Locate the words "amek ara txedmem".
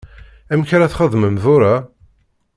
0.51-1.35